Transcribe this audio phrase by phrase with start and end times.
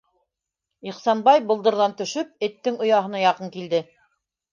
[0.91, 3.83] Ихсанбай, болдорҙан төшөп, эттең ояһына яҡын килде.